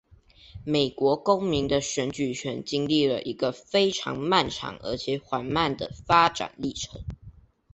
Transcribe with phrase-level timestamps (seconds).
[0.65, 7.03] 美国公民的选举权经历了一个非常漫长而且缓慢的发展历程。